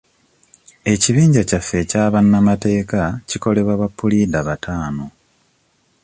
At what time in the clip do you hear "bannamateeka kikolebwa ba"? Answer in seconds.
2.13-3.87